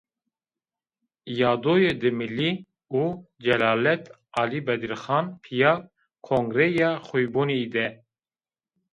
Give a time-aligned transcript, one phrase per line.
[1.39, 2.51] Yadoyê Dimilî
[3.01, 3.03] û
[3.43, 4.03] Celadet
[4.41, 5.73] Alî Bedîrxan pîya
[6.29, 7.87] kongreya Xoybûnî de.